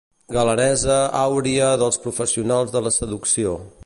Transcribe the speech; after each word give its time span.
Galanesa 0.35 0.95
àuria 1.19 1.67
dels 1.83 2.01
professionals 2.07 2.73
de 2.77 2.83
la 2.87 2.93
seducció. 2.97 3.55